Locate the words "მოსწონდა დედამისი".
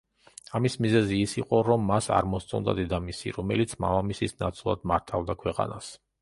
2.31-3.35